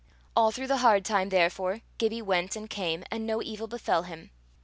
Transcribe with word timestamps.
All 0.35 0.49
through 0.51 0.65
the 0.65 0.77
hard 0.77 1.05
time, 1.05 1.29
therefore, 1.29 1.81
Gibbie 1.99 2.23
went 2.23 2.55
and 2.55 2.67
came, 2.67 3.03
and 3.11 3.23
no 3.27 3.39
evil 3.43 3.67
befell 3.67 4.01
him. 4.01 4.31